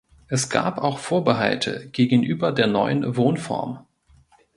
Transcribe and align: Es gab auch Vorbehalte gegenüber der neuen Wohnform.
Es 0.29 0.49
gab 0.49 0.79
auch 0.79 0.97
Vorbehalte 0.97 1.87
gegenüber 1.91 2.51
der 2.51 2.65
neuen 2.65 3.17
Wohnform. 3.17 3.85